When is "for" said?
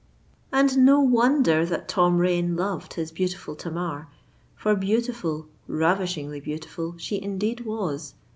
4.55-4.73